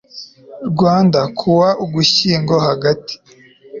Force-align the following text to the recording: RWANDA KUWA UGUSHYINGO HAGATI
RWANDA 0.73 1.21
KUWA 1.37 1.69
UGUSHYINGO 1.83 2.55
HAGATI 2.67 3.15